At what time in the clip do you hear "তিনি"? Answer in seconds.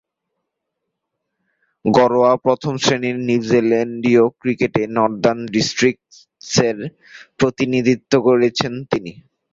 8.91-9.11